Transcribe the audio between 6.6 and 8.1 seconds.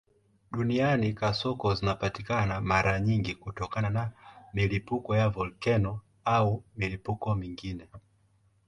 milipuko mingine.